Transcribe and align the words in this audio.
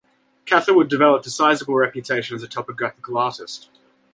Catherwood 0.45 0.89
developed 0.89 1.27
a 1.27 1.29
sizeable 1.29 1.75
reputation 1.75 2.35
as 2.35 2.41
a 2.41 2.47
topographical 2.47 3.19
artist. 3.19 3.69